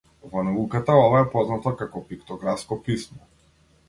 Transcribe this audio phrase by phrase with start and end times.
[0.29, 3.21] Во науката ова е познато како пиктографско писмо.